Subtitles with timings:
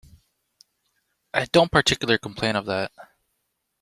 [1.31, 2.91] I don't particular complain of that.